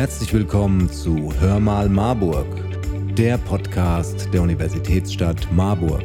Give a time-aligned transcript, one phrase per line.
[0.00, 2.46] Herzlich willkommen zu Hör mal Marburg,
[3.18, 6.04] der Podcast der Universitätsstadt Marburg.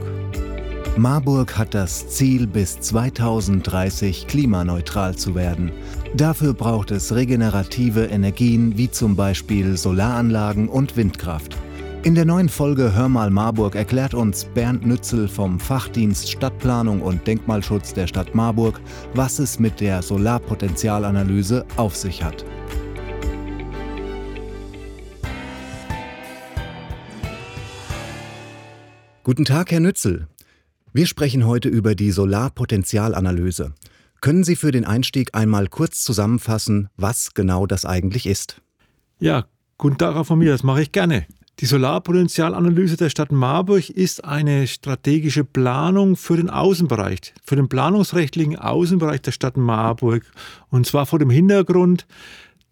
[0.98, 5.72] Marburg hat das Ziel, bis 2030 klimaneutral zu werden.
[6.14, 11.56] Dafür braucht es regenerative Energien wie zum Beispiel Solaranlagen und Windkraft.
[12.04, 17.26] In der neuen Folge Hör mal Marburg erklärt uns Bernd Nützel vom Fachdienst Stadtplanung und
[17.26, 18.82] Denkmalschutz der Stadt Marburg,
[19.14, 22.44] was es mit der Solarpotenzialanalyse auf sich hat.
[29.26, 30.28] Guten Tag, Herr Nützel.
[30.94, 33.74] Wir sprechen heute über die Solarpotenzialanalyse.
[34.22, 38.62] Können Sie für den Einstieg einmal kurz zusammenfassen, was genau das eigentlich ist?
[39.18, 39.46] Ja,
[39.80, 41.26] guten Tag auch von mir, das mache ich gerne.
[41.60, 48.60] Die Solarpotenzialanalyse der Stadt Marburg ist eine strategische Planung für den Außenbereich, für den planungsrechtlichen
[48.60, 50.22] Außenbereich der Stadt Marburg.
[50.70, 52.06] Und zwar vor dem Hintergrund,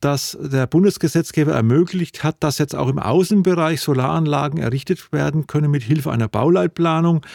[0.03, 5.81] dass der Bundesgesetzgeber ermöglicht hat, dass jetzt auch im Außenbereich Solaranlagen errichtet werden können mit
[5.81, 7.25] Hilfe einer Bauleitplanung.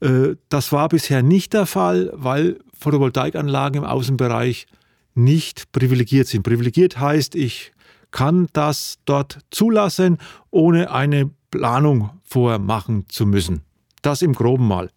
[0.00, 4.66] Äh, das war bisher nicht der Fall, weil Photovoltaikanlagen im Außenbereich
[5.14, 6.42] nicht privilegiert sind.
[6.42, 7.72] Privilegiert heißt, ich
[8.12, 10.16] kann das dort zulassen,
[10.50, 13.60] ohne eine Planung vormachen zu müssen.
[14.00, 14.90] Das im groben mal.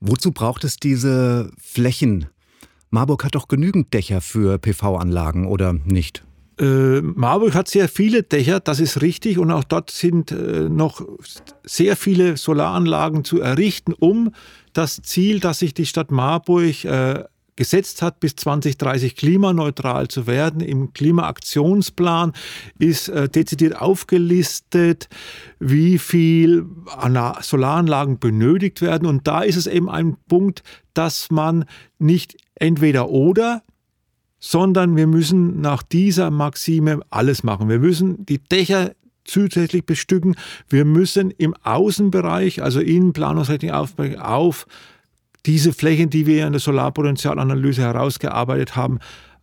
[0.00, 2.28] Wozu braucht es diese Flächen?
[2.88, 6.24] Marburg hat doch genügend Dächer für PV-Anlagen, oder nicht?
[6.60, 11.00] Äh, Marburg hat sehr viele Dächer, das ist richtig, und auch dort sind äh, noch
[11.64, 14.32] sehr viele Solaranlagen zu errichten, um
[14.74, 17.24] das Ziel, das sich die Stadt Marburg äh,
[17.56, 20.60] gesetzt hat, bis 2030 klimaneutral zu werden.
[20.60, 22.32] Im Klimaaktionsplan
[22.78, 25.08] ist äh, dezidiert aufgelistet,
[25.58, 26.66] wie viel
[27.40, 29.06] Solaranlagen benötigt werden.
[29.06, 30.62] Und da ist es eben ein Punkt,
[30.94, 31.64] dass man
[31.98, 33.62] nicht entweder oder
[34.40, 37.68] sondern wir müssen nach dieser Maxime alles machen.
[37.68, 38.92] Wir müssen die Dächer
[39.24, 40.34] zusätzlich bestücken.
[40.68, 44.66] Wir müssen im Außenbereich, also in planungsrechtlichen Aufbau, auf
[45.46, 48.98] diese Flächen, die wir in der Solarpotenzialanalyse herausgearbeitet haben,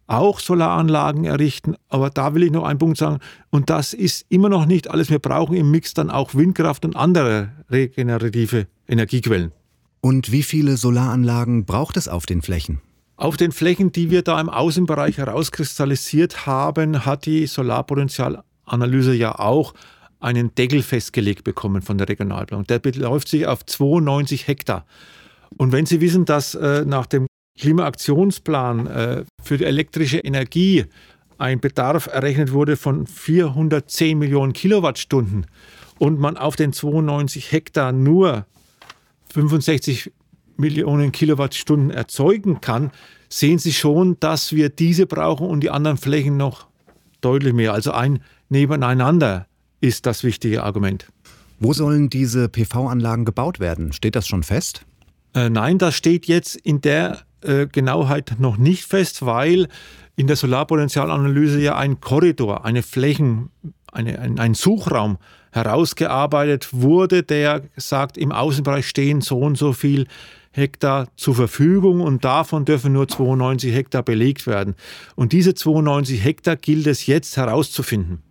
[0.08, 1.76] auch Solaranlagen errichten.
[1.90, 5.10] Aber da will ich noch einen Punkt sagen, und das ist immer noch nicht alles.
[5.10, 9.52] Wir brauchen im Mix dann auch Windkraft und andere regenerative Energiequellen.
[10.00, 12.82] Und wie viele Solaranlagen braucht es auf den Flächen?
[13.18, 19.74] Auf den Flächen, die wir da im Außenbereich herauskristallisiert haben, hat die Solarpotenzialanalyse ja auch
[20.20, 22.68] einen Deckel festgelegt bekommen von der Regionalplanung.
[22.68, 24.86] Der beläuft sich auf 92 Hektar.
[25.58, 27.26] Und wenn Sie wissen, dass äh, nach dem
[27.60, 30.86] Klimaaktionsplan äh, für die elektrische Energie
[31.40, 35.48] ein Bedarf errechnet wurde von 410 Millionen Kilowattstunden
[35.98, 38.46] und man auf den 92 Hektar nur
[39.34, 40.12] 65
[40.58, 42.92] Millionen Kilowattstunden erzeugen kann,
[43.30, 46.68] sehen Sie schon, dass wir diese brauchen und die anderen Flächen noch
[47.22, 47.74] deutlich mehr.
[47.74, 48.20] Also ein
[48.50, 49.48] nebeneinander
[49.82, 51.08] ist das wichtige Argument.
[51.60, 53.92] Wo sollen diese PV-Anlagen gebaut werden?
[53.92, 54.86] Steht das schon fest?
[55.34, 59.68] Äh, nein, das steht jetzt in der äh, Genauheit noch nicht fest, weil
[60.16, 63.50] in der Solarpotenzialanalyse ja ein Korridor, eine Flächen,
[63.92, 65.18] eine, ein, ein Suchraum
[65.52, 70.08] herausgearbeitet wurde, der sagt, im Außenbereich stehen so und so viel
[70.58, 74.76] Hektar zur Verfügung und davon dürfen nur 92 Hektar belegt werden.
[75.16, 78.24] Und diese 92 Hektar gilt es jetzt herauszufinden.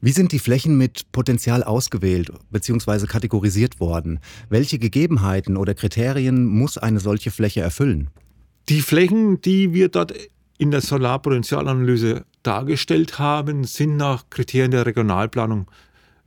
[0.00, 3.06] Wie sind die Flächen mit Potenzial ausgewählt bzw.
[3.06, 4.18] kategorisiert worden?
[4.48, 8.10] Welche Gegebenheiten oder Kriterien muss eine solche Fläche erfüllen?
[8.68, 10.12] Die Flächen, die wir dort
[10.58, 15.70] in der Solarpotenzialanalyse dargestellt haben, sind nach Kriterien der Regionalplanung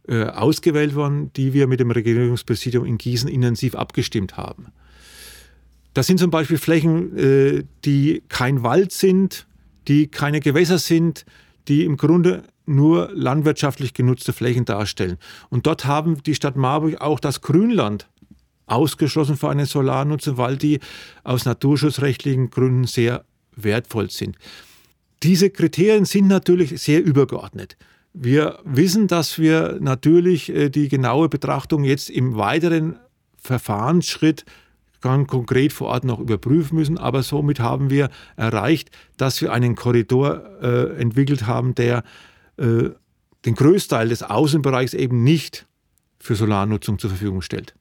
[0.07, 4.67] äh, ausgewählt worden, die wir mit dem Regierungspräsidium in Gießen intensiv abgestimmt haben.
[5.95, 9.47] Das sind zum Beispiel Flächen, äh, die kein Wald sind,
[9.87, 11.25] die keine Gewässer sind,
[11.69, 15.17] die im Grunde nur landwirtschaftlich genutzte Flächen darstellen.
[15.49, 18.09] Und dort haben die Stadt Marburg auch das Grünland
[18.65, 20.79] ausgeschlossen für eine Solarnutzung, weil die
[21.23, 23.23] aus naturschutzrechtlichen Gründen sehr
[23.55, 24.35] wertvoll sind.
[25.23, 27.77] Diese Kriterien sind natürlich sehr übergeordnet.
[28.11, 32.97] Wir wissen, dass wir natürlich äh, die genaue Betrachtung jetzt im weiteren
[33.37, 34.43] Verfahrensschritt
[35.05, 36.97] ganz konkret vor Ort noch überprüfen müssen.
[36.97, 42.03] Aber somit haben wir erreicht, dass wir einen Korridor äh, entwickelt haben, der
[42.57, 42.89] äh,
[43.45, 45.67] den Größteil des Außenbereichs eben nicht
[46.19, 47.75] für Solarnutzung zur Verfügung stellt.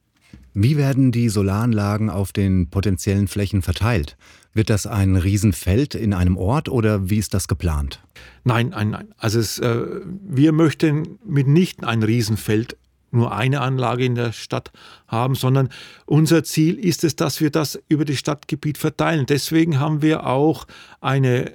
[0.53, 4.15] Wie werden die Solaranlagen auf den potenziellen Flächen verteilt?
[4.53, 8.01] Wird das ein Riesenfeld in einem Ort oder wie ist das geplant?
[8.43, 9.07] Nein, nein, nein.
[9.17, 9.81] Also es, äh,
[10.23, 12.77] wir möchten mitnichten ein Riesenfeld
[13.15, 14.71] nur eine Anlage in der Stadt
[15.07, 15.69] haben, sondern
[16.05, 19.25] unser Ziel ist es, dass wir das über das Stadtgebiet verteilen.
[19.25, 20.65] Deswegen haben wir auch
[21.01, 21.51] eine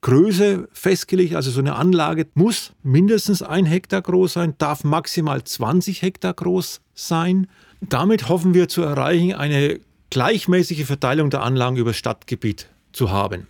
[0.00, 1.34] Größe festgelegt.
[1.34, 6.80] Also so eine Anlage muss mindestens ein Hektar groß sein, darf maximal 20 Hektar groß
[6.94, 7.46] sein.
[7.80, 9.80] Damit hoffen wir zu erreichen, eine
[10.10, 13.46] gleichmäßige Verteilung der Anlagen über Stadtgebiet zu haben.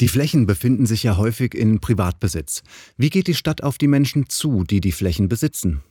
[0.00, 2.62] Die Flächen befinden sich ja häufig in Privatbesitz.
[2.96, 5.82] Wie geht die Stadt auf die Menschen zu, die die Flächen besitzen?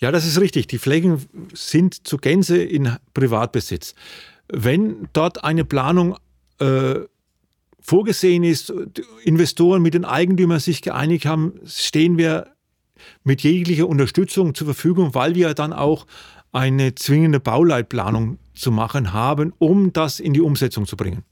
[0.00, 0.66] Ja, das ist richtig.
[0.66, 3.94] Die Flächen sind zu Gänze in Privatbesitz.
[4.48, 6.16] Wenn dort eine Planung
[6.58, 6.96] äh,
[7.80, 8.72] vorgesehen ist,
[9.24, 12.48] Investoren mit den Eigentümern sich geeinigt haben, stehen wir
[13.22, 16.06] mit jeglicher Unterstützung zur Verfügung, weil wir dann auch
[16.52, 21.24] eine zwingende Bauleitplanung zu machen haben, um das in die Umsetzung zu bringen.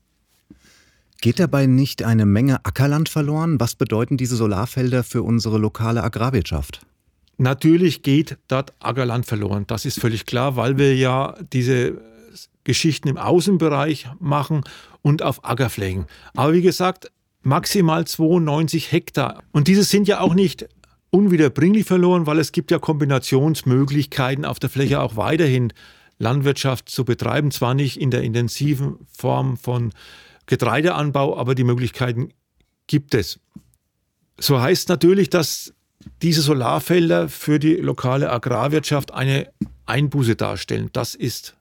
[1.21, 3.61] Geht dabei nicht eine Menge Ackerland verloren?
[3.61, 6.81] Was bedeuten diese Solarfelder für unsere lokale Agrarwirtschaft?
[7.43, 9.65] Natürlich geht dort Ackerland verloren.
[9.67, 12.01] Das ist völlig klar, weil wir ja diese
[12.63, 14.63] Geschichten im Außenbereich machen
[15.03, 16.07] und auf Ackerflächen.
[16.37, 17.11] Aber wie gesagt,
[17.43, 19.43] maximal 92 Hektar.
[19.51, 20.69] Und diese sind ja auch nicht
[21.11, 25.73] unwiederbringlich verloren, weil es gibt ja Kombinationsmöglichkeiten auf der Fläche auch weiterhin
[26.19, 27.51] Landwirtschaft zu betreiben.
[27.51, 29.93] Zwar nicht in der intensiven Form von
[30.47, 32.29] Getreideanbau, aber die Möglichkeiten
[32.87, 33.41] gibt es.
[34.39, 35.75] So heißt natürlich, dass
[36.23, 39.49] diese Solarfelder für die lokale Agrarwirtschaft eine
[39.87, 40.91] Einbuße darstellen.
[40.93, 41.57] Das ist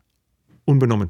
[0.65, 1.09] unbenommen.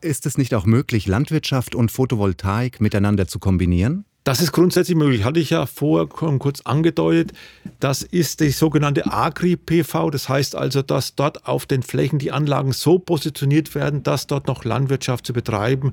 [0.00, 4.04] Ist es nicht auch möglich, Landwirtschaft und Photovoltaik miteinander zu kombinieren?
[4.24, 5.24] Das ist grundsätzlich möglich.
[5.24, 7.32] Hatte ich ja vorher kurz angedeutet.
[7.78, 10.10] Das ist die sogenannte Agri-PV.
[10.10, 14.46] Das heißt also, dass dort auf den Flächen die Anlagen so positioniert werden, dass dort
[14.46, 15.92] noch Landwirtschaft zu betreiben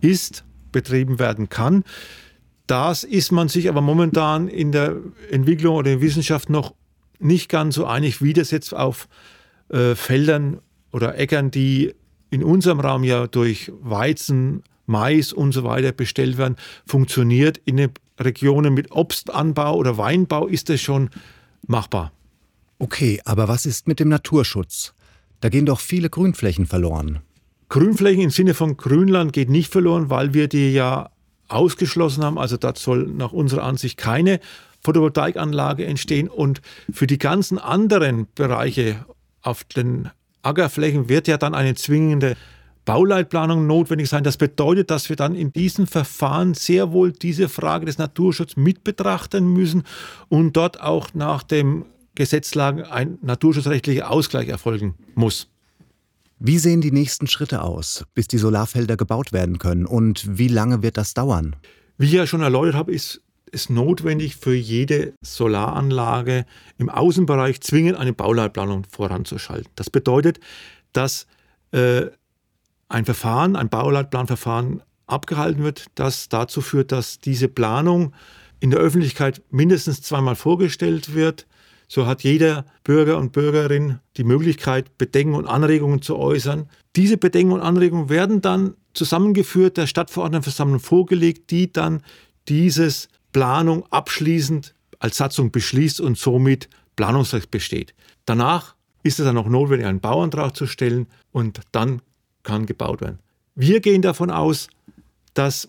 [0.00, 1.84] ist, betrieben werden kann.
[2.70, 4.94] Das ist man sich aber momentan in der
[5.28, 6.72] Entwicklung oder in der Wissenschaft noch
[7.18, 9.08] nicht ganz so einig, wie das jetzt auf
[9.70, 10.60] äh, Feldern
[10.92, 11.92] oder Äckern, die
[12.30, 16.54] in unserem Raum ja durch Weizen, Mais und so weiter bestellt werden,
[16.86, 17.60] funktioniert.
[17.64, 17.90] In den
[18.20, 21.10] Regionen mit Obstanbau oder Weinbau ist das schon
[21.66, 22.12] machbar.
[22.78, 24.94] Okay, aber was ist mit dem Naturschutz?
[25.40, 27.18] Da gehen doch viele Grünflächen verloren.
[27.68, 31.10] Grünflächen im Sinne von Grünland geht nicht verloren, weil wir die ja
[31.50, 32.38] ausgeschlossen haben.
[32.38, 34.40] Also da soll nach unserer Ansicht keine
[34.82, 36.28] Photovoltaikanlage entstehen.
[36.28, 36.60] Und
[36.90, 39.04] für die ganzen anderen Bereiche
[39.42, 40.10] auf den
[40.42, 42.36] Ackerflächen wird ja dann eine zwingende
[42.84, 44.24] Bauleitplanung notwendig sein.
[44.24, 48.84] Das bedeutet, dass wir dann in diesem Verfahren sehr wohl diese Frage des Naturschutzes mit
[48.84, 49.84] betrachten müssen
[50.28, 55.49] und dort auch nach dem Gesetzlagen ein naturschutzrechtlicher Ausgleich erfolgen muss.
[56.42, 60.82] Wie sehen die nächsten Schritte aus, bis die Solarfelder gebaut werden können und wie lange
[60.82, 61.54] wird das dauern?
[61.98, 63.20] Wie ich ja schon erläutert habe, ist
[63.52, 66.46] es notwendig für jede Solaranlage
[66.78, 69.70] im Außenbereich zwingend eine Bauleitplanung voranzuschalten.
[69.74, 70.40] Das bedeutet,
[70.94, 71.26] dass
[71.72, 72.06] äh,
[72.88, 78.14] ein Verfahren, ein Bauleitplanverfahren abgehalten wird, das dazu führt, dass diese Planung
[78.60, 81.46] in der Öffentlichkeit mindestens zweimal vorgestellt wird,
[81.90, 86.68] so hat jeder Bürger und Bürgerin die Möglichkeit, Bedenken und Anregungen zu äußern.
[86.94, 92.04] Diese Bedenken und Anregungen werden dann zusammengeführt, der Stadtverordnetenversammlung vorgelegt, die dann
[92.48, 97.92] dieses Planung abschließend als Satzung beschließt und somit Planungsrecht besteht.
[98.24, 102.02] Danach ist es dann noch notwendig, einen Bauantrag zu stellen und dann
[102.44, 103.18] kann gebaut werden.
[103.56, 104.68] Wir gehen davon aus,
[105.34, 105.68] dass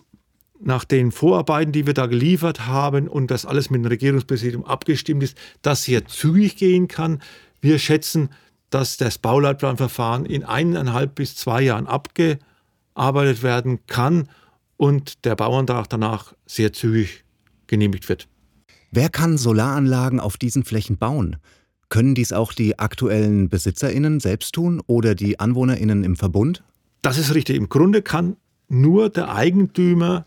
[0.64, 5.22] nach den Vorarbeiten, die wir da geliefert haben und das alles mit dem Regierungspräsidium abgestimmt
[5.22, 7.20] ist, das sehr zügig gehen kann.
[7.60, 8.30] Wir schätzen,
[8.70, 14.28] dass das Bauleitplanverfahren in eineinhalb bis zwei Jahren abgearbeitet werden kann
[14.76, 17.24] und der Bauantrag danach sehr zügig
[17.66, 18.28] genehmigt wird.
[18.90, 21.36] Wer kann Solaranlagen auf diesen Flächen bauen?
[21.88, 26.62] Können dies auch die aktuellen BesitzerInnen selbst tun oder die AnwohnerInnen im Verbund?
[27.02, 27.56] Das ist richtig.
[27.56, 28.36] Im Grunde kann
[28.68, 30.26] nur der Eigentümer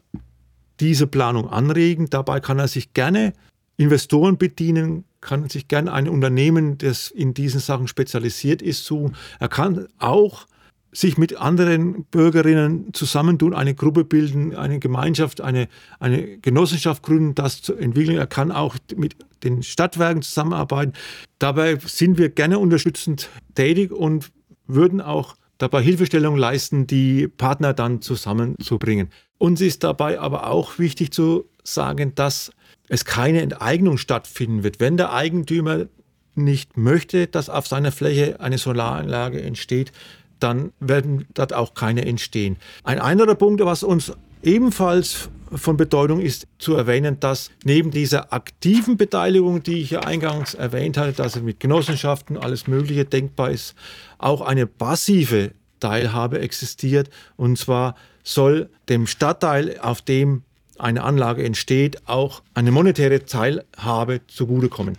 [0.79, 2.09] diese Planung anregen.
[2.09, 3.33] Dabei kann er sich gerne
[3.77, 9.15] Investoren bedienen, kann sich gerne ein Unternehmen, das in diesen Sachen spezialisiert ist, suchen.
[9.39, 10.47] Er kann auch
[10.95, 15.67] sich mit anderen Bürgerinnen zusammentun, eine Gruppe bilden, eine Gemeinschaft, eine,
[15.99, 18.17] eine Genossenschaft gründen, das zu entwickeln.
[18.17, 20.93] Er kann auch mit den Stadtwerken zusammenarbeiten.
[21.37, 24.31] Dabei sind wir gerne unterstützend tätig und
[24.67, 29.09] würden auch dabei Hilfestellung leisten, die Partner dann zusammenzubringen.
[29.37, 32.51] Uns ist dabei aber auch wichtig zu sagen, dass
[32.87, 34.79] es keine Enteignung stattfinden wird.
[34.79, 35.87] Wenn der Eigentümer
[36.35, 39.91] nicht möchte, dass auf seiner Fläche eine Solaranlage entsteht,
[40.39, 42.57] dann werden dort auch keine entstehen.
[42.83, 44.11] Ein anderer Punkt, was uns
[44.43, 50.53] ebenfalls von Bedeutung ist zu erwähnen, dass neben dieser aktiven Beteiligung, die ich ja eingangs
[50.53, 53.75] erwähnt hatte, dass mit Genossenschaften alles Mögliche denkbar ist,
[54.17, 57.09] auch eine passive Teilhabe existiert.
[57.35, 60.43] Und zwar soll dem Stadtteil, auf dem
[60.77, 64.97] eine Anlage entsteht, auch eine monetäre Teilhabe zugutekommen.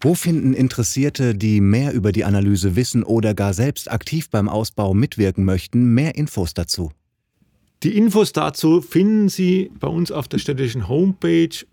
[0.00, 4.94] Wo finden Interessierte, die mehr über die Analyse wissen oder gar selbst aktiv beim Ausbau
[4.94, 6.92] mitwirken möchten, mehr Infos dazu?
[7.82, 11.64] Die Infos dazu finden Sie bei uns auf der städtischen Homepage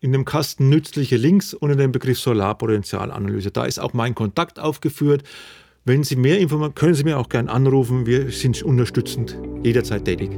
[0.00, 3.50] in dem Kasten nützliche Links unter dem Begriff Solarpotenzialanalyse.
[3.50, 5.22] Da ist auch mein Kontakt aufgeführt.
[5.86, 8.04] Wenn Sie mehr Informationen können Sie mir auch gerne anrufen.
[8.04, 10.30] Wir sind unterstützend jederzeit tätig.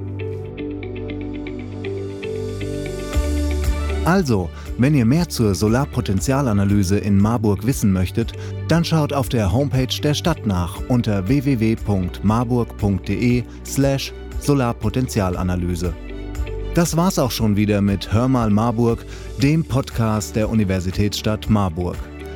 [4.05, 8.35] Also, wenn ihr mehr zur Solarpotenzialanalyse in Marburg wissen möchtet,
[8.69, 15.93] dann schaut auf der Homepage der Stadt nach unter www.marburg.de/slash Solarpotenzialanalyse.
[16.75, 19.05] Das war's auch schon wieder mit Hör mal Marburg,
[19.43, 21.97] dem Podcast der Universitätsstadt Marburg.